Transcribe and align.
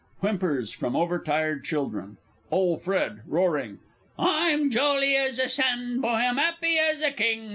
[Whimpers 0.21 0.71
from 0.71 0.95
over 0.95 1.19
tired 1.19 1.63
children. 1.63 2.17
OLE 2.49 2.77
FRED 2.77 3.21
(roaring). 3.27 3.77
"I'm 4.17 4.71
jolly 4.71 5.15
as 5.15 5.37
a 5.37 5.47
Sandboy, 5.47 6.27
I'm 6.27 6.39
'appy 6.39 6.79
as 6.79 7.01
a 7.01 7.11
king! 7.11 7.49